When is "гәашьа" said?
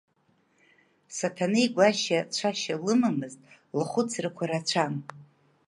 1.73-2.19